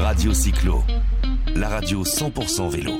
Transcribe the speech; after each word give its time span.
Radio 0.00 0.32
Cyclo, 0.32 0.82
la 1.54 1.68
radio 1.68 2.04
100% 2.04 2.70
vélo. 2.70 2.92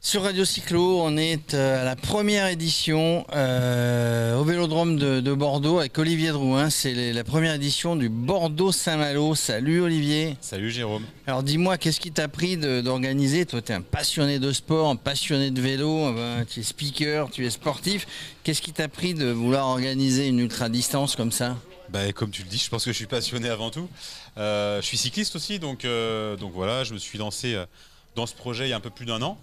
Sur 0.00 0.22
Radio 0.22 0.44
Cyclo, 0.44 1.00
on 1.02 1.16
est 1.16 1.54
euh, 1.54 1.82
à 1.82 1.84
la 1.84 1.96
première 1.96 2.46
édition 2.46 3.26
euh, 3.34 4.38
au 4.38 4.44
Vélodrome 4.44 4.96
de, 4.96 5.18
de 5.20 5.32
Bordeaux 5.34 5.80
avec 5.80 5.98
Olivier 5.98 6.30
Drouin. 6.30 6.70
C'est 6.70 7.12
la 7.12 7.24
première 7.24 7.54
édition 7.54 7.96
du 7.96 8.08
Bordeaux-Saint-Malo. 8.08 9.34
Salut 9.34 9.80
Olivier. 9.80 10.36
Salut 10.40 10.70
Jérôme. 10.70 11.02
Alors 11.26 11.42
dis-moi, 11.42 11.78
qu'est-ce 11.78 11.98
qui 11.98 12.12
t'a 12.12 12.28
pris 12.28 12.56
d'organiser 12.56 13.44
Toi, 13.44 13.60
tu 13.60 13.72
es 13.72 13.74
un 13.74 13.82
passionné 13.82 14.38
de 14.38 14.52
sport, 14.52 14.88
un 14.88 14.96
passionné 14.96 15.50
de 15.50 15.60
vélo, 15.60 16.16
euh, 16.16 16.44
tu 16.48 16.60
es 16.60 16.62
speaker, 16.62 17.28
tu 17.28 17.44
es 17.44 17.50
sportif. 17.50 18.06
Qu'est-ce 18.44 18.62
qui 18.62 18.72
t'a 18.72 18.86
pris 18.86 19.14
de 19.14 19.32
vouloir 19.32 19.66
organiser 19.66 20.28
une 20.28 20.38
ultra-distance 20.38 21.16
comme 21.16 21.32
ça? 21.32 21.56
Bah, 21.94 22.12
comme 22.12 22.32
tu 22.32 22.42
le 22.42 22.48
dis, 22.48 22.58
je 22.58 22.68
pense 22.68 22.84
que 22.84 22.90
je 22.90 22.96
suis 22.96 23.06
passionné 23.06 23.48
avant 23.48 23.70
tout. 23.70 23.88
Euh, 24.36 24.82
je 24.82 24.86
suis 24.86 24.96
cycliste 24.96 25.36
aussi, 25.36 25.60
donc, 25.60 25.84
euh, 25.84 26.34
donc 26.34 26.52
voilà, 26.52 26.82
je 26.82 26.92
me 26.92 26.98
suis 26.98 27.18
lancé 27.18 27.54
euh, 27.54 27.66
dans 28.16 28.26
ce 28.26 28.34
projet 28.34 28.66
il 28.66 28.70
y 28.70 28.72
a 28.72 28.76
un 28.76 28.80
peu 28.80 28.90
plus 28.90 29.06
d'un 29.06 29.22
an. 29.22 29.38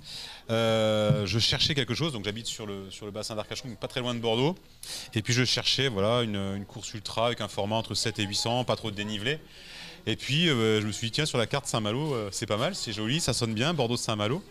Je 0.49 1.39
cherchais 1.39 1.73
quelque 1.75 1.93
chose, 1.93 2.11
donc 2.11 2.25
j'habite 2.25 2.47
sur 2.47 2.65
le, 2.65 2.89
bassin 3.09 3.35
d'Arcachon, 3.35 3.73
pas 3.79 3.87
très 3.87 4.01
loin 4.01 4.13
de 4.13 4.19
Bordeaux. 4.19 4.57
Et 5.13 5.21
puis 5.21 5.31
je 5.31 5.45
cherchais 5.45 5.87
voilà, 5.87 6.23
une, 6.23 6.35
une 6.35 6.65
course 6.65 6.93
ultra 6.93 7.27
avec 7.27 7.39
un 7.39 7.47
format 7.47 7.77
entre 7.77 7.95
7 7.95 8.19
et 8.19 8.23
800, 8.23 8.65
pas 8.65 8.75
trop 8.75 8.91
de 8.91 8.97
dénivelé. 8.97 9.39
Et 10.05 10.17
puis 10.17 10.47
je 10.47 10.85
me 10.85 10.91
suis 10.91 11.07
dit, 11.07 11.11
tiens, 11.11 11.25
sur 11.25 11.37
la 11.37 11.47
carte 11.47 11.67
Saint-Malo, 11.67 12.17
c'est 12.31 12.47
pas 12.47 12.57
mal, 12.57 12.75
c'est 12.75 12.91
joli, 12.91 13.21
ça 13.21 13.31
sonne 13.31 13.53
bien, 13.53 13.73
Bordeaux-Saint-Malo. 13.73 14.43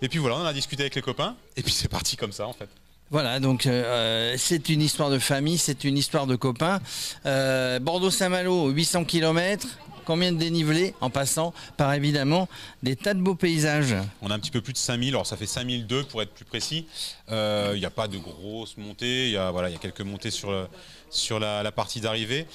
Et 0.00 0.08
puis 0.08 0.18
voilà, 0.20 0.36
on 0.36 0.40
en 0.40 0.46
a 0.46 0.54
discuté 0.54 0.84
avec 0.84 0.94
les 0.94 1.02
copains, 1.02 1.36
et 1.58 1.62
puis 1.62 1.72
c'est 1.72 1.88
parti 1.88 2.16
comme 2.16 2.32
ça 2.32 2.46
en 2.46 2.54
fait. 2.54 2.70
Voilà, 3.12 3.40
donc 3.40 3.66
euh, 3.66 4.36
c'est 4.38 4.70
une 4.70 4.80
histoire 4.80 5.10
de 5.10 5.18
famille, 5.18 5.58
c'est 5.58 5.84
une 5.84 5.98
histoire 5.98 6.26
de 6.26 6.34
copains. 6.34 6.80
Euh, 7.26 7.78
Bordeaux-Saint-Malo, 7.78 8.70
800 8.70 9.04
km. 9.04 9.68
Combien 10.06 10.32
de 10.32 10.38
dénivelé 10.38 10.94
en 11.02 11.10
passant 11.10 11.52
par 11.76 11.92
évidemment 11.92 12.48
des 12.82 12.96
tas 12.96 13.12
de 13.12 13.20
beaux 13.20 13.34
paysages 13.34 13.94
On 14.22 14.30
a 14.30 14.34
un 14.34 14.38
petit 14.38 14.50
peu 14.50 14.62
plus 14.62 14.72
de 14.72 14.78
5000, 14.78 15.10
alors 15.10 15.26
ça 15.26 15.36
fait 15.36 15.46
5002 15.46 16.04
pour 16.04 16.22
être 16.22 16.32
plus 16.32 16.46
précis. 16.46 16.86
Euh, 17.30 17.72
Il 17.74 17.80
n'y 17.80 17.84
a 17.84 17.90
pas 17.90 18.08
de 18.08 18.16
grosses 18.16 18.78
montées, 18.78 19.26
il 19.26 19.32
y 19.32 19.36
a, 19.36 19.50
voilà, 19.50 19.68
il 19.68 19.72
y 19.72 19.76
a 19.76 19.78
quelques 19.78 20.00
montées 20.00 20.30
sur, 20.30 20.50
la, 21.38 21.72
partie 21.72 22.00
d'arrivée. 22.00 22.46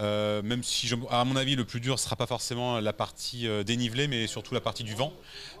Euh, 0.00 0.42
même 0.42 0.62
si, 0.62 0.90
à 1.10 1.24
mon 1.24 1.36
avis, 1.36 1.56
le 1.56 1.64
plus 1.64 1.80
dur 1.80 1.94
ne 1.94 1.98
sera 1.98 2.16
pas 2.16 2.26
forcément 2.26 2.80
la 2.80 2.92
partie 2.92 3.46
euh, 3.46 3.62
dénivelée, 3.62 4.08
mais 4.08 4.26
surtout 4.26 4.54
la 4.54 4.60
partie 4.60 4.84
du 4.84 4.94
vent. 4.94 5.12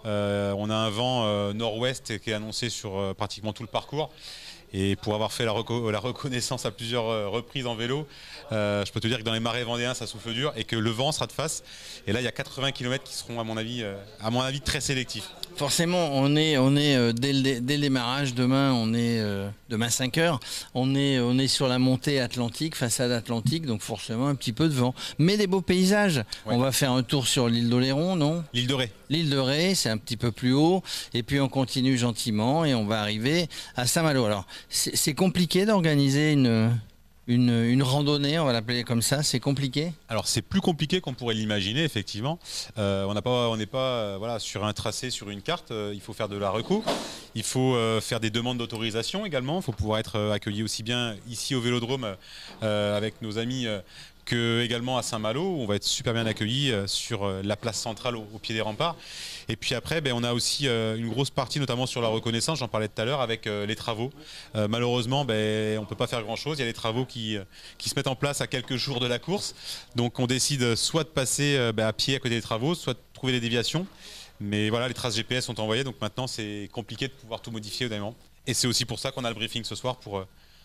Euh, 0.06 0.52
on 0.58 0.70
a 0.70 0.74
un 0.74 0.90
vent 0.90 1.24
euh, 1.24 1.52
nord-ouest 1.52 2.18
qui 2.18 2.30
est 2.30 2.34
annoncé 2.34 2.68
sur 2.68 2.98
euh, 2.98 3.14
pratiquement 3.14 3.52
tout 3.52 3.62
le 3.62 3.68
parcours. 3.68 4.10
Et 4.76 4.96
pour 4.96 5.14
avoir 5.14 5.32
fait 5.32 5.44
la, 5.44 5.52
reco- 5.52 5.88
la 5.92 6.00
reconnaissance 6.00 6.66
à 6.66 6.72
plusieurs 6.72 7.06
euh, 7.08 7.28
reprises 7.28 7.64
en 7.66 7.76
vélo, 7.76 8.08
euh, 8.50 8.84
je 8.84 8.90
peux 8.90 8.98
te 8.98 9.06
dire 9.06 9.18
que 9.18 9.22
dans 9.22 9.32
les 9.32 9.38
marais 9.38 9.62
vendéens, 9.62 9.94
ça 9.94 10.08
souffle 10.08 10.32
dur 10.32 10.52
et 10.56 10.64
que 10.64 10.74
le 10.74 10.90
vent 10.90 11.12
sera 11.12 11.28
de 11.28 11.32
face. 11.32 11.62
Et 12.08 12.12
là, 12.12 12.20
il 12.20 12.24
y 12.24 12.26
a 12.28 12.32
80 12.32 12.72
km 12.72 13.04
qui 13.04 13.14
seront, 13.14 13.38
à 13.38 13.44
mon 13.44 13.56
avis, 13.56 13.84
euh, 13.84 13.94
à 14.20 14.30
mon 14.32 14.40
avis 14.40 14.60
très 14.60 14.80
sélectifs. 14.80 15.30
Forcément, 15.56 16.10
on 16.12 16.34
est, 16.36 16.58
on 16.58 16.74
est 16.76 16.96
euh, 16.96 17.12
dès, 17.12 17.32
le, 17.32 17.40
dé- 17.42 17.60
dès 17.60 17.76
le 17.76 17.82
démarrage, 17.82 18.34
demain, 18.34 18.72
on 18.72 18.92
est 18.92 19.20
euh, 19.20 19.48
demain 19.68 19.88
5 19.88 20.18
heures, 20.18 20.40
on 20.74 20.94
est, 20.96 21.20
on 21.20 21.38
est 21.38 21.46
sur 21.46 21.68
la 21.68 21.78
montée 21.78 22.18
atlantique, 22.20 22.74
façade 22.74 23.12
atlantique, 23.12 23.64
donc 23.66 23.80
forcément 23.80 24.26
un 24.26 24.34
petit 24.34 24.52
peu 24.52 24.68
de 24.68 24.74
vent. 24.74 24.94
Mais 25.18 25.36
des 25.36 25.46
beaux 25.46 25.60
paysages. 25.60 26.18
Ouais. 26.46 26.54
On 26.54 26.58
va 26.58 26.72
faire 26.72 26.90
un 26.92 27.02
tour 27.04 27.28
sur 27.28 27.48
l'île 27.48 27.68
d'Oléron, 27.70 28.16
non? 28.16 28.42
L'île 28.52 28.66
de 28.66 28.74
Ré. 28.74 28.90
L'île 29.10 29.30
de 29.30 29.38
Ré, 29.38 29.74
c'est 29.76 29.90
un 29.90 29.98
petit 29.98 30.16
peu 30.16 30.32
plus 30.32 30.52
haut, 30.52 30.82
et 31.12 31.22
puis 31.22 31.40
on 31.40 31.48
continue 31.48 31.96
gentiment 31.96 32.64
et 32.64 32.74
on 32.74 32.84
va 32.86 33.00
arriver 33.00 33.46
à 33.76 33.86
Saint-Malo. 33.86 34.24
Alors, 34.24 34.46
c'est 34.68 35.14
compliqué 35.14 35.66
d'organiser 35.66 36.32
une, 36.32 36.70
une, 37.26 37.82
randonnée, 37.82 38.38
on 38.38 38.44
va 38.44 38.52
l'appeler 38.52 38.84
comme 38.84 39.02
ça, 39.02 39.22
c'est 39.22 39.40
compliqué 39.40 39.92
Alors 40.08 40.28
c'est 40.28 40.42
plus 40.42 40.60
compliqué 40.60 41.00
qu'on 41.00 41.14
pourrait 41.14 41.34
l'imaginer 41.34 41.84
effectivement. 41.84 42.38
Euh, 42.78 43.04
on 43.04 43.14
n'a 43.14 43.22
pas, 43.22 43.48
on 43.48 43.56
n'est 43.56 43.66
pas 43.66 43.78
euh, 43.78 44.16
voilà 44.18 44.38
sur 44.38 44.64
un 44.64 44.72
tracé 44.72 45.10
sur 45.10 45.30
une 45.30 45.42
carte. 45.42 45.70
Euh, 45.70 45.92
il 45.94 46.00
faut 46.00 46.12
faire 46.12 46.28
de 46.28 46.36
la 46.36 46.50
reco. 46.50 46.84
Il 47.34 47.42
faut 47.42 47.74
euh, 47.74 48.00
faire 48.00 48.20
des 48.20 48.30
demandes 48.30 48.58
d'autorisation 48.58 49.26
également. 49.26 49.58
Il 49.58 49.62
faut 49.62 49.72
pouvoir 49.72 49.98
être 49.98 50.16
euh, 50.16 50.32
accueilli 50.32 50.62
aussi 50.62 50.82
bien 50.82 51.16
ici 51.28 51.54
au 51.54 51.60
Vélodrome 51.60 52.14
euh, 52.62 52.96
avec 52.96 53.20
nos 53.22 53.38
amis. 53.38 53.66
Que 54.24 54.62
également 54.62 54.98
à 54.98 55.02
Saint-Malo, 55.02 55.42
où 55.42 55.60
on 55.60 55.66
va 55.66 55.76
être 55.76 55.84
super 55.84 56.12
bien 56.14 56.26
accueillis 56.26 56.72
euh, 56.72 56.86
sur 56.86 57.24
euh, 57.24 57.42
la 57.42 57.56
place 57.56 57.78
centrale 57.78 58.16
au, 58.16 58.24
pied 58.40 58.54
des 58.54 58.60
remparts. 58.60 58.96
Et 59.48 59.56
puis 59.56 59.74
après, 59.74 60.00
ben, 60.00 60.12
on 60.14 60.24
a 60.24 60.32
aussi 60.32 60.66
euh, 60.66 60.96
une 60.96 61.08
grosse 61.08 61.30
partie, 61.30 61.60
notamment 61.60 61.86
sur 61.86 62.00
la 62.00 62.08
reconnaissance, 62.08 62.58
j'en 62.58 62.68
parlais 62.68 62.88
tout 62.88 63.00
à 63.00 63.04
l'heure, 63.04 63.20
avec 63.20 63.46
les 63.46 63.76
travaux. 63.76 64.10
Malheureusement, 64.54 65.24
ben, 65.24 65.78
on 65.78 65.82
ne 65.82 65.86
peut 65.86 65.94
pas 65.94 66.06
faire 66.06 66.22
grand-chose. 66.22 66.58
Il 66.58 66.60
y 66.60 66.64
a 66.64 66.66
des 66.66 66.72
travaux 66.72 67.04
qui, 67.04 67.36
se 67.78 67.94
mettent 67.94 68.06
en 68.06 68.16
place 68.16 68.40
à 68.40 68.46
quelques 68.46 68.76
jours 68.76 69.00
de 69.00 69.06
la 69.06 69.18
course. 69.18 69.54
Donc 69.96 70.18
on 70.18 70.26
décide 70.26 70.74
soit 70.74 71.04
de 71.04 71.08
passer 71.08 71.72
ben, 71.74 71.86
à 71.86 71.92
pied 71.92 72.16
à 72.16 72.18
côté 72.18 72.34
des 72.34 72.42
travaux, 72.42 72.74
soit 72.74 72.94
de 72.94 72.98
trouver 73.12 73.32
des 73.32 73.40
déviations. 73.40 73.86
Mais 74.40 74.70
voilà, 74.70 74.88
les 74.88 74.94
traces 74.94 75.16
GPS 75.16 75.44
sont 75.44 75.60
envoyées, 75.60 75.84
donc 75.84 76.00
maintenant 76.00 76.26
c'est 76.26 76.68
compliqué 76.72 77.08
de 77.08 77.12
pouvoir 77.12 77.40
tout 77.40 77.50
modifier 77.50 77.88
au. 77.88 78.14
Et 78.46 78.54
c'est 78.54 78.66
aussi 78.66 78.84
pour 78.84 78.98
ça 78.98 79.10
qu'on 79.10 79.24
a 79.24 79.28
le 79.28 79.34
briefing 79.34 79.64
ce 79.64 79.74
soir 79.74 79.96
pour 79.96 80.24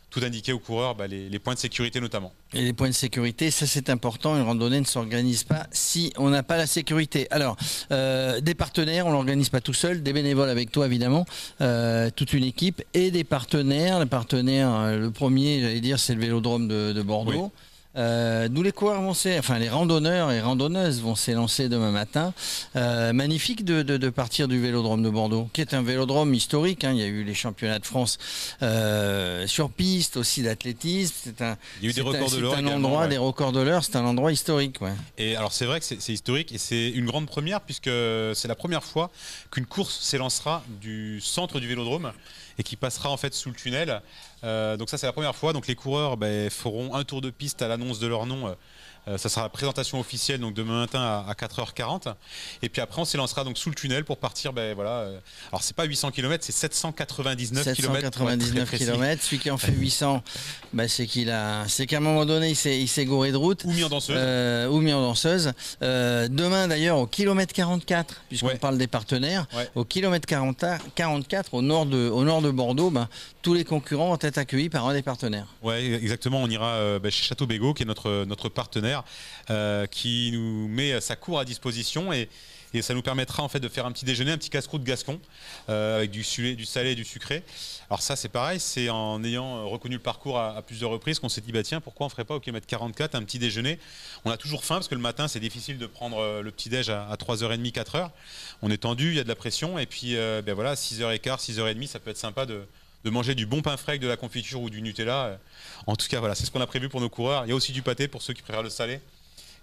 tout 0.10 0.22
indiquer 0.24 0.54
aux 0.54 0.60
coureurs, 0.60 0.96
ben, 0.96 1.08
les, 1.08 1.30
les 1.30 1.40
points 1.40 1.54
de 1.54 1.60
sécurité 1.60 2.02
notamment. 2.02 2.34
Et 2.54 2.62
les 2.62 2.74
points 2.74 2.88
de 2.88 2.94
sécurité, 2.94 3.52
ça 3.52 3.68
c'est 3.68 3.90
important. 3.90 4.36
Une 4.36 4.44
randonnée 4.44 4.80
ne 4.80 4.86
s'organise 4.86 5.44
pas 5.44 5.68
si 5.72 6.12
on 6.18 6.30
n'a 6.30 6.42
pas 6.42 6.58
la 6.58 6.66
sécurité. 6.68 7.28
Alors, 7.30 7.58
euh, 7.92 8.42
des 8.42 8.56
partenaires, 8.56 9.06
on 9.06 9.12
l'organise 9.12 9.50
pas 9.50 9.62
tout 9.62 9.74
seul, 9.74 10.02
des 10.02 10.14
bénévoles 10.14 10.50
avec 10.50 10.72
toi 10.72 10.86
évidemment, 10.86 11.26
euh, 11.62 12.10
toute 12.16 12.34
une 12.34 12.44
équipe 12.44 12.82
et 12.94 13.12
des 13.12 13.24
partenaires. 13.24 14.00
Les 14.00 14.06
partenaires, 14.06 14.74
euh, 14.74 14.98
le 14.98 15.12
premier, 15.12 15.62
j'allais 15.62 15.82
dire, 15.82 16.00
c'est 16.00 16.16
le 16.16 16.22
Vélodrome 16.22 16.68
de, 16.68 16.94
de 16.94 17.02
Bordeaux. 17.02 17.52
Euh, 17.98 18.48
D'où 18.50 18.62
les 18.62 18.72
coureurs 18.72 19.02
vont 19.02 19.12
enfin 19.40 19.58
les 19.58 19.68
randonneurs 19.68 20.32
et 20.32 20.42
randonneuses 20.42 21.02
vont 21.02 21.16
s'élancer 21.16 21.70
demain 21.70 21.90
matin. 21.92 22.34
Euh, 22.76 23.14
magnifique 23.14 23.66
de, 23.66 23.82
de- 23.82 23.98
de 23.98 24.10
partir 24.10 24.48
du 24.48 24.60
Vélodrome 24.62 25.02
de 25.02 25.10
Bordeaux, 25.10 25.50
qui 25.54 25.62
est 25.62 25.74
un 25.74 25.82
vélodrome 25.82 26.34
historique. 26.36 26.84
hein. 26.84 26.92
Il 26.94 27.00
y 27.00 27.04
a 27.04 27.08
eu 27.08 27.24
les 27.24 27.34
championnats 27.34 27.80
de 27.80 27.86
France 27.86 28.20
euh, 28.62 29.48
sur 29.48 29.72
piste, 29.72 30.18
aussi 30.18 30.44
d'athlétisme. 30.44 31.16
C'est 31.24 31.42
un, 31.42 31.58
Il 31.82 31.86
y 31.86 31.88
a 31.88 31.90
eu 31.90 31.94
des 31.94 32.02
un- 32.02 32.04
records 32.04 32.30
de 32.32 32.46
un 32.46 32.68
endroit, 32.68 33.02
ouais. 33.02 33.08
des 33.08 33.18
records 33.18 33.52
de 33.54 33.62
l'heure, 33.62 33.84
c'est 33.84 33.96
un 33.96 34.06
endroit 34.06 34.32
historique. 34.32 34.80
Ouais. 34.82 34.94
Et 35.18 35.36
alors 35.36 35.52
c'est 35.52 35.66
vrai 35.66 35.80
que 35.80 35.86
c'est 35.86 36.14
historique 36.14 36.52
et 36.54 36.60
c'est 36.60 36.90
une 36.90 37.06
grande 37.08 37.26
première 37.28 37.62
puisque 37.62 37.90
c'est 38.36 38.48
la 38.48 38.56
première 38.56 38.84
fois 38.84 39.10
qu'une 39.52 39.66
course 39.66 40.00
s'élancera 40.00 40.64
du 40.80 41.20
centre 41.22 41.60
du 41.60 41.68
Vélodrome 41.68 42.12
et 42.60 42.64
qui 42.64 42.76
passera 42.76 43.10
en 43.10 43.18
fait 43.18 43.34
sous 43.34 43.50
le 43.50 43.56
tunnel. 43.56 44.02
Euh, 44.44 44.78
donc 44.78 44.90
ça 44.90 45.00
c'est 45.00 45.08
la 45.08 45.14
première 45.14 45.36
fois. 45.36 45.54
Donc 45.54 45.66
les 45.66 45.76
coureurs 45.76 46.18
ben, 46.18 46.50
feront 46.52 46.94
un 46.94 47.04
tour 47.04 47.22
de 47.22 47.32
piste 47.32 47.64
à 47.64 47.68
l'annonce 47.68 48.00
de 48.00 48.06
leur 48.06 48.28
nom. 48.28 48.56
Euh, 49.08 49.18
ça 49.18 49.30
sera 49.30 49.44
la 49.44 49.50
présentation 49.50 50.00
officielle 50.00 50.40
donc 50.40 50.54
demain 50.54 50.80
matin 50.82 51.00
à, 51.02 51.26
à 51.30 51.34
4h40 51.34 52.14
et 52.62 52.70
puis 52.70 52.82
après 52.82 53.02
on 53.02 53.06
s'élancera 53.06 53.44
donc 53.44 53.58
sous 53.58 53.70
le 53.70 53.76
tunnel 53.76 54.04
pour 54.04 54.18
partir 54.18 54.54
ben 54.54 54.76
voilà 54.76 54.92
euh, 54.92 55.20
alors 55.52 55.64
c'est 55.64 55.76
pas 55.76 55.86
800 55.86 56.12
km 56.12 56.44
c'est 56.44 56.52
799 56.52 57.64
km 57.76 57.76
799 58.02 58.72
km. 58.78 59.24
Celui 59.24 59.40
qui 59.40 59.52
en 59.52 59.58
fait 59.58 59.72
800, 59.72 60.24
bah, 60.74 60.88
c'est 60.88 61.06
qu'il 61.08 61.30
a, 61.32 61.68
c'est 61.68 61.86
qu'à 61.86 61.98
un 61.98 62.02
moment 62.02 62.26
donné, 62.26 62.50
il 62.50 62.56
s'est, 62.56 63.06
gouré 63.06 63.32
de 63.32 63.38
route. 63.38 63.64
ou 63.66 63.72
mis 63.72 63.84
en 63.84 63.90
danseuse 63.90 64.16
Euh, 64.20 64.68
ou 64.68 64.80
mis 64.80 64.94
en 64.94 65.02
danseuse. 65.02 65.54
Euh, 65.82 66.28
demain 66.30 66.68
d'ailleurs 66.68 66.98
au 66.98 67.08
kilomètre 67.08 67.54
44, 67.54 68.22
puisqu'on 68.28 68.48
Ouais. 68.48 68.56
parle 68.58 68.78
des 68.78 68.88
partenaires, 68.88 69.46
Ouais. 69.56 69.70
au 69.76 69.86
kilomètre 69.86 70.26
40 70.28 70.64
44 70.96 71.54
au 71.54 71.62
nord 71.62 71.86
de, 71.86 72.10
au 72.10 72.24
nord 72.24 72.42
de 72.42 72.52
Bordeaux, 72.52 72.90
ben, 72.90 73.08
tous 73.42 73.54
les 73.54 73.64
concurrents 73.64 74.10
vont 74.10 74.18
être 74.22 74.38
accueillis 74.38 74.70
par 74.70 74.88
un 74.88 74.94
des 74.94 75.02
partenaires. 75.02 75.48
Ouais, 75.62 75.84
exactement. 75.86 76.42
On 76.42 76.50
ira 76.50 77.00
bah, 77.00 77.10
chez 77.10 77.24
Château 77.24 77.46
Bégaud, 77.48 77.74
qui 77.74 77.84
est 77.84 77.86
notre, 77.86 78.26
notre 78.26 78.50
partenaire, 78.50 78.89
euh, 79.50 79.88
qui 79.88 80.32
nous 80.34 80.68
met 80.68 81.00
sa 81.02 81.16
cour 81.16 81.40
à 81.40 81.46
disposition 81.46 82.14
et, 82.14 82.30
ça 82.82 82.94
nous 82.94 83.02
permettra 83.02 83.42
en 83.42 83.48
fait 83.48 83.60
de 83.60 83.68
faire 83.68 83.88
un 83.88 83.92
petit 83.92 84.06
déjeuner, 84.06 84.32
un 84.32 84.38
petit 84.38 84.52
casse-croûte 84.52 84.84
gascon 84.84 85.20
euh, 85.70 85.98
avec 85.98 86.12
du, 86.12 86.22
sulé- 86.22 86.56
du 86.56 86.66
salé 86.66 86.92
et 86.92 86.96
du 86.96 87.04
sucré. 87.04 87.44
Alors 87.90 88.04
ça, 88.04 88.16
c'est 88.16 88.30
pareil, 88.30 88.60
c'est 88.60 88.90
en 88.90 89.24
ayant 89.24 89.58
euh, 89.58 89.64
reconnu 89.64 89.96
le 89.96 90.02
parcours 90.02 90.38
à, 90.40 90.62
plusieurs 90.62 90.92
reprises 90.92 91.18
qu'on 91.18 91.30
s'est 91.30 91.42
dit 91.42 91.52
bah 91.52 91.64
tiens, 91.64 91.82
pourquoi 91.82 92.06
on 92.06 92.10
ferait 92.10 92.26
pas 92.26 92.36
au 92.36 92.40
kilomètre 92.40 92.68
44 92.68 93.16
un 93.16 93.24
petit 93.24 93.40
déjeuner? 93.40 93.80
On 94.24 94.30
a 94.30 94.38
toujours 94.38 94.64
faim 94.64 94.76
parce 94.76 94.88
que 94.88 94.94
le 94.94 95.02
matin, 95.02 95.28
c'est 95.28 95.40
difficile 95.40 95.80
de 95.80 95.88
prendre 95.88 96.42
le 96.42 96.52
petit 96.52 96.70
déj 96.70 96.92
à, 96.92 97.10
à 97.10 97.16
3h30, 97.16 97.72
4h. 97.72 98.12
On 98.62 98.70
est 98.70 98.78
tendu, 98.78 99.10
il 99.10 99.16
y 99.16 99.20
a 99.20 99.24
de 99.24 99.30
la 99.30 99.36
pression 99.36 99.80
et 99.80 99.88
puis 99.88 100.14
ben 100.16 100.54
voilà, 100.54 100.76
6h15, 100.76 101.52
6h30, 101.52 101.88
ça 101.88 102.00
peut 102.00 102.12
être 102.12 102.18
sympa 102.18 102.46
de 102.46 102.68
de 103.04 103.10
manger 103.10 103.36
du 103.36 103.46
bon 103.46 103.62
pain 103.62 103.78
frais 103.78 103.98
de 104.00 104.08
la 104.08 104.18
confiture 104.18 104.62
ou 104.62 104.70
du 104.70 104.82
Nutella. 104.82 105.26
Euh, 105.26 105.38
En 105.88 105.96
tout 105.96 106.08
cas, 106.08 106.20
voilà, 106.20 106.36
c'est 106.36 106.46
ce 106.46 106.52
qu'on 106.52 106.62
a 106.62 106.68
prévu 106.68 106.90
pour 106.90 107.00
nos 107.02 107.10
coureurs. 107.10 107.46
Il 107.46 107.50
y 107.50 107.52
a 107.52 107.56
aussi 107.56 107.72
du 107.72 107.82
pâté 107.82 108.08
pour 108.08 108.22
ceux 108.22 108.34
qui 108.34 108.42
préfèrent 108.42 108.64
le 108.64 108.70
salé. 108.70 109.00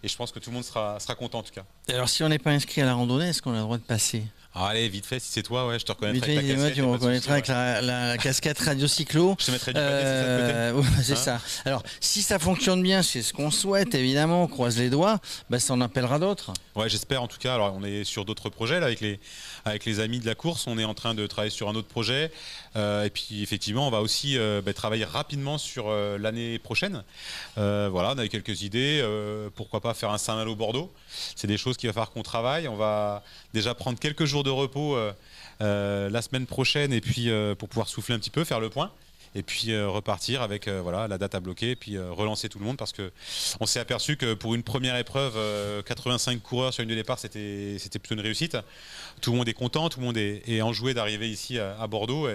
Et 0.03 0.09
je 0.09 0.17
pense 0.17 0.31
que 0.31 0.39
tout 0.39 0.51
le 0.51 0.55
monde 0.55 0.65
sera, 0.65 1.01
sera 1.01 1.15
content 1.15 1.39
en 1.39 1.43
tout 1.43 1.53
cas. 1.53 1.65
Alors 1.89 2.09
si 2.09 2.23
on 2.23 2.29
n'est 2.29 2.39
pas 2.39 2.51
inscrit 2.51 2.83
à 2.83 2.85
la 2.85 2.95
randonnée, 2.95 3.29
est-ce 3.29 3.41
qu'on 3.43 3.53
a 3.53 3.57
le 3.57 3.63
droit 3.63 3.79
de 3.79 3.83
passer? 3.83 4.23
Ah, 4.59 4.69
allez, 4.69 4.89
vite 4.89 5.05
fait, 5.05 5.21
si 5.21 5.31
c'est 5.31 5.43
toi, 5.43 5.67
ouais, 5.67 5.79
je 5.79 5.85
te 5.85 5.93
reconnaîtrai 5.93 6.31
Vite 6.31 6.39
avec 6.39 6.47
fait, 6.47 6.55
ta 6.55 6.55
casquette, 6.55 6.75
tu 6.77 6.83
me 6.83 6.87
reconnaîtras 6.87 7.33
avec 7.35 7.47
la, 7.49 7.83
la 7.83 8.17
casquette 8.17 8.59
Radio 8.59 8.87
Cyclo. 8.87 9.37
Je 9.41 9.45
te 9.45 9.51
mettrai 9.51 9.75
du 9.75 9.79
c'est 9.79 9.85
ça. 9.85 9.91
Euh, 9.91 10.73
ouais, 10.73 10.85
c'est 11.03 11.13
Hein 11.13 11.17
ça. 11.17 11.41
Alors, 11.67 11.83
si 12.01 12.23
ça 12.23 12.39
fonctionne 12.39 12.83
bien, 12.83 13.03
c'est 13.03 13.21
ce 13.21 13.35
qu'on 13.35 13.51
souhaite, 13.51 13.95
évidemment, 13.95 14.45
on 14.45 14.47
croise 14.47 14.79
les 14.79 14.89
doigts, 14.89 15.19
bah, 15.51 15.59
ça 15.59 15.75
en 15.75 15.83
appellera 15.83 16.19
d'autres. 16.19 16.55
Ouais, 16.75 16.89
j'espère 16.89 17.23
en 17.23 17.29
tout 17.29 17.37
cas. 17.37 17.55
Alors, 17.55 17.75
on 17.77 17.85
est 17.85 18.05
sur 18.05 18.25
d'autres 18.25 18.49
projets 18.49 18.81
là 18.81 18.87
avec 18.87 19.01
les 19.01 19.21
avec 19.67 19.85
les 19.85 20.01
amis 20.01 20.21
de 20.21 20.27
la 20.27 20.35
course. 20.35 20.67
On 20.67 20.79
est 20.79 20.85
en 20.85 20.95
train 20.95 21.15
de 21.15 21.27
travailler 21.27 21.51
sur 21.51 21.69
un 21.69 21.75
autre 21.75 21.89
projet. 21.89 22.31
Euh, 22.77 23.05
et 23.05 23.11
puis, 23.11 23.43
effectivement, 23.43 23.87
on 23.89 23.91
va 23.91 24.01
aussi 24.01 24.39
euh, 24.39 24.63
bah, 24.65 24.73
travailler 24.73 25.05
rapidement 25.05 25.59
sur 25.59 25.89
euh, 25.89 26.19
l'année 26.19 26.59
prochaine. 26.59 27.03
Voilà, 27.57 28.13
on 28.15 28.19
a 28.19 28.29
quelques 28.29 28.63
idées. 28.63 29.05
Pourquoi 29.55 29.81
pas 29.81 29.95
faire 29.95 30.11
un 30.11 30.19
Saint-Malo-Bordeaux 30.19 30.93
C'est 31.35 31.47
des 31.47 31.57
choses 31.57 31.77
qu'il 31.77 31.89
va 31.89 31.93
falloir 31.93 32.11
qu'on 32.11 32.23
travaille. 32.23 32.69
On 32.69 32.77
va 32.77 33.23
déjà 33.55 33.75
prendre 33.75 33.99
quelques 33.99 34.25
jours 34.25 34.45
de 34.47 34.51
repos 34.51 34.97
euh, 34.97 35.13
euh, 35.61 36.09
la 36.09 36.23
semaine 36.23 36.47
prochaine 36.47 36.93
et 36.93 37.01
puis 37.01 37.29
euh, 37.29 37.55
pour 37.55 37.69
pouvoir 37.69 37.89
souffler 37.89 38.15
un 38.15 38.19
petit 38.19 38.31
peu, 38.31 38.45
faire 38.45 38.61
le 38.61 38.71
point. 38.71 38.91
Et 39.35 39.43
puis 39.43 39.79
repartir 39.79 40.41
avec 40.41 40.67
voilà 40.67 41.09
la 41.09 41.19
date 41.19 41.35
à 41.35 41.41
bloquer, 41.41 41.73
et 41.73 41.77
puis 41.77 41.99
relancer 41.99 42.49
tout 42.49 42.59
le 42.59 42.65
monde 42.65 42.79
parce 42.79 42.93
que 42.93 43.13
on 43.61 43.67
s'est 43.67 43.81
aperçu 43.81 44.17
que 44.17 44.33
pour 44.33 44.55
une 44.55 44.63
première 44.63 44.97
épreuve, 44.97 45.35
euh, 45.37 45.83
85 45.83 46.43
coureurs 46.43 46.73
sur 46.73 46.83
une 46.85 46.89
de 46.89 46.95
départ, 46.95 47.19
c'était 47.19 47.77
c'était 47.79 47.99
plutôt 47.99 48.15
une 48.15 48.23
réussite. 48.23 48.57
Tout 49.21 49.33
le 49.33 49.37
monde 49.37 49.47
est 49.47 49.53
content, 49.53 49.91
tout 49.91 50.01
le 50.01 50.07
monde 50.07 50.17
est, 50.17 50.63
enjoué 50.63 50.95
d'arriver 50.95 51.29
ici 51.29 51.59
à, 51.59 51.87
Bordeaux. 51.87 52.31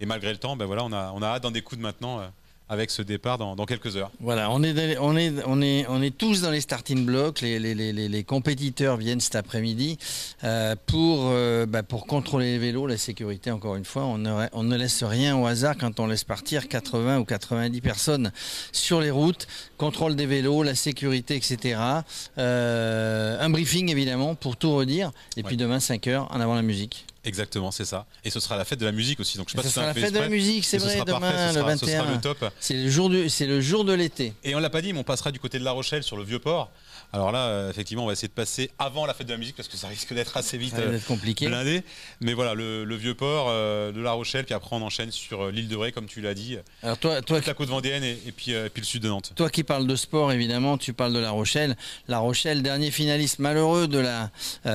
Et, 0.00 0.04
malgré 0.04 0.30
le 0.30 0.36
temps, 0.36 0.54
ben 0.54 0.66
voilà, 0.66 0.84
on 0.84 0.92
a 0.92 1.10
on 1.14 1.22
a 1.22 1.28
hâte 1.28 1.44
d'en 1.44 1.52
découdre 1.52 1.80
maintenant 1.80 2.20
avec 2.68 2.90
ce 2.90 3.02
départ 3.02 3.36
dans, 3.38 3.54
dans 3.54 3.66
quelques 3.66 3.96
heures. 3.96 4.10
Voilà, 4.20 4.50
on 4.50 4.62
est, 4.62 4.72
dans- 4.72 5.02
on 5.04 5.16
est, 5.16 5.32
on 5.46 5.60
est, 5.60 5.84
on 5.88 6.00
est 6.00 6.16
tous 6.16 6.40
dans 6.40 6.50
les 6.50 6.60
starting 6.62 7.04
blocks. 7.04 7.40
Les, 7.42 7.58
les, 7.58 7.74
les, 7.74 7.92
les- 7.92 8.08
les 8.08 8.24
compétiteurs 8.24 8.96
viennent 8.96 9.20
cet 9.20 9.36
après-midi 9.36 9.98
euh, 10.44 10.74
pour, 10.86 11.24
euh, 11.30 11.66
bah, 11.66 11.82
pour 11.82 12.06
contrôler 12.06 12.52
les 12.52 12.58
vélos, 12.58 12.86
la 12.86 12.96
sécurité. 12.96 13.50
Encore 13.50 13.76
une 13.76 13.84
fois, 13.84 14.04
on 14.04 14.16
ne, 14.18 14.46
on 14.52 14.62
ne 14.62 14.76
laisse 14.76 15.02
rien 15.04 15.36
au 15.36 15.44
hasard 15.46 15.76
quand 15.78 16.00
on 16.00 16.06
laisse 16.06 16.24
partir 16.24 16.68
80 16.68 17.18
ou 17.18 17.24
90 17.26 17.80
personnes 17.82 18.32
sur 18.72 19.00
les 19.00 19.10
routes. 19.10 19.46
Contrôle 19.76 20.16
des 20.16 20.26
vélos, 20.26 20.62
la 20.62 20.74
sécurité, 20.74 21.36
etc. 21.36 21.78
Euh, 22.38 23.36
un 23.40 23.50
briefing 23.50 23.90
évidemment 23.90 24.34
pour 24.34 24.56
tout 24.56 24.74
redire. 24.74 25.10
Et 25.36 25.42
puis 25.42 25.56
demain 25.56 25.80
5 25.80 26.06
h 26.06 26.16
en 26.30 26.40
avant 26.40 26.54
la 26.54 26.62
musique. 26.62 27.04
Exactement, 27.24 27.70
c'est 27.70 27.84
ça. 27.84 28.06
Et 28.24 28.30
ce 28.30 28.40
sera 28.40 28.56
la 28.56 28.64
fête 28.64 28.80
de 28.80 28.84
la 28.84 28.90
musique 28.92 29.20
aussi. 29.20 29.38
Donc 29.38 29.46
je 29.48 29.52
sais 29.52 29.56
pas 29.56 29.62
Ce 29.62 29.68
si 29.68 29.74
sera 29.74 29.86
la 29.86 29.94
fête 29.94 30.10
de 30.12 30.18
la 30.18 30.24
exprès, 30.26 30.28
musique, 30.28 30.64
c'est 30.64 30.78
vrai, 30.78 30.94
sera 30.94 31.04
demain 31.04 31.20
parfait, 31.20 31.36
ce 31.38 31.46
le 31.46 31.60
sera- 31.60 31.76
ce 31.76 31.86
sera 31.86 32.02
21. 32.02 32.14
le 32.14 32.20
top. 32.20 32.52
C'est 32.58 32.74
le 32.74 32.90
jour 32.90 33.08
du, 33.10 33.28
c'est 33.28 33.46
le 33.46 33.60
jour 33.60 33.84
de 33.84 33.92
l'été. 33.92 34.34
Et 34.42 34.54
on 34.56 34.58
l'a 34.58 34.70
pas 34.70 34.82
dit, 34.82 34.92
mais 34.92 34.98
on 34.98 35.04
passera 35.04 35.30
du 35.30 35.38
côté 35.38 35.58
de 35.60 35.64
La 35.64 35.70
Rochelle 35.70 36.02
sur 36.02 36.16
le 36.16 36.24
vieux 36.24 36.40
port. 36.40 36.70
Alors 37.12 37.32
là, 37.32 37.46
euh, 37.48 37.70
effectivement, 37.70 38.04
on 38.04 38.06
va 38.06 38.12
essayer 38.12 38.28
de 38.28 38.32
passer 38.32 38.70
avant 38.78 39.06
la 39.06 39.14
fête 39.14 39.26
de 39.26 39.32
la 39.32 39.38
musique 39.38 39.56
parce 39.56 39.68
que 39.68 39.76
ça 39.76 39.88
risque 39.88 40.12
d'être 40.14 40.36
assez 40.36 40.56
vite 40.58 40.74
euh, 40.78 40.98
compliqué. 41.06 41.46
blindé. 41.48 41.82
Mais 42.20 42.32
voilà, 42.34 42.54
le, 42.54 42.84
le 42.84 42.96
vieux 42.96 43.14
port 43.14 43.46
euh, 43.48 43.92
de 43.92 44.00
La 44.00 44.12
Rochelle, 44.12 44.44
puis 44.44 44.54
après 44.54 44.74
on 44.76 44.82
enchaîne 44.82 45.10
sur 45.10 45.50
l'île 45.50 45.68
de 45.68 45.76
Ré, 45.76 45.92
comme 45.92 46.06
tu 46.06 46.20
l'as 46.20 46.34
dit, 46.34 46.56
Alors 46.82 46.98
toi, 46.98 47.20
toi, 47.22 47.38
toute 47.38 47.46
la 47.46 47.54
côte 47.54 47.68
vendéenne 47.68 48.04
et, 48.04 48.18
et 48.26 48.32
puis, 48.32 48.54
euh, 48.54 48.66
et 48.66 48.68
puis 48.70 48.80
le 48.82 48.86
sud 48.86 49.02
de 49.02 49.08
Nantes. 49.08 49.32
Toi 49.36 49.50
qui 49.50 49.62
parles 49.64 49.86
de 49.86 49.96
sport, 49.96 50.32
évidemment, 50.32 50.78
tu 50.78 50.92
parles 50.92 51.12
de 51.12 51.18
La 51.18 51.30
Rochelle. 51.30 51.76
La 52.08 52.18
Rochelle, 52.18 52.62
dernier 52.62 52.90
finaliste 52.90 53.38
malheureux 53.38 53.88
de 53.88 53.98
la, 53.98 54.30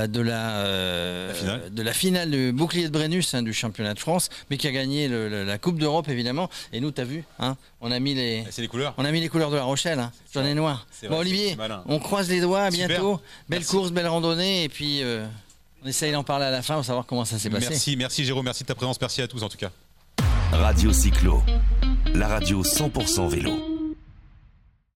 de 0.07 0.21
la, 0.21 1.27
La 1.27 1.33
finale. 1.33 1.73
de 1.73 1.81
la 1.81 1.93
finale 1.93 2.31
du 2.31 2.51
bouclier 2.51 2.85
de 2.85 2.91
Brennus 2.91 3.33
hein, 3.33 3.41
du 3.41 3.53
championnat 3.53 3.93
de 3.93 3.99
France, 3.99 4.29
mais 4.49 4.57
qui 4.57 4.67
a 4.67 4.71
gagné 4.71 5.07
le- 5.07 5.29
le- 5.29 5.43
la 5.43 5.57
Coupe 5.57 5.79
d'Europe, 5.79 6.09
évidemment. 6.09 6.49
Et 6.73 6.79
nous, 6.79 6.91
tu 6.91 7.01
as 7.01 7.05
vu, 7.05 7.23
hein, 7.39 7.57
on, 7.81 7.91
a 7.91 7.99
mis 7.99 8.13
les, 8.13 8.45
C'est 8.49 8.61
les 8.61 8.67
couleurs 8.67 8.93
on 8.97 9.05
a 9.05 9.11
mis 9.11 9.19
les 9.21 9.29
couleurs 9.29 9.51
de 9.51 9.55
La 9.55 9.63
Rochelle, 9.63 9.99
hein, 9.99 10.11
jaune 10.33 10.45
et 10.45 10.53
noir. 10.53 10.87
Bon, 11.03 11.09
vrai, 11.09 11.17
Olivier, 11.19 11.57
on 11.85 11.99
croise 11.99 12.29
les 12.29 12.41
doigts, 12.41 12.63
à 12.63 12.71
Super. 12.71 12.87
bientôt. 12.87 13.21
Belle 13.49 13.59
Merci. 13.59 13.71
course, 13.71 13.91
belle 13.91 14.07
randonnée, 14.07 14.63
et 14.63 14.69
puis 14.69 15.03
euh, 15.03 15.25
on 15.83 15.87
essaye 15.87 16.11
d'en 16.11 16.23
parler 16.23 16.45
à 16.45 16.51
la 16.51 16.61
fin 16.61 16.75
pour 16.75 16.85
savoir 16.85 17.05
comment 17.05 17.25
ça 17.25 17.37
s'est 17.39 17.49
passé. 17.49 17.67
Merci, 17.69 17.95
merci 17.97 18.25
Jérôme, 18.25 18.45
merci 18.45 18.63
de 18.63 18.67
ta 18.67 18.75
présence, 18.75 18.99
merci 18.99 19.21
à 19.21 19.27
tous 19.27 19.43
en 19.43 19.49
tout 19.49 19.57
cas. 19.57 19.71
Radio 20.51 20.93
Cyclo, 20.93 21.43
la 22.13 22.27
radio 22.27 22.63
100% 22.63 23.27
vélo. 23.27 23.66